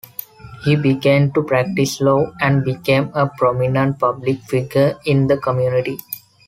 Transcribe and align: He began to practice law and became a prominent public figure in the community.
He 0.63 0.75
began 0.77 1.31
to 1.33 1.43
practice 1.43 2.01
law 2.01 2.25
and 2.41 2.65
became 2.65 3.11
a 3.13 3.27
prominent 3.37 3.99
public 3.99 4.39
figure 4.41 4.97
in 5.05 5.27
the 5.27 5.37
community. 5.37 5.99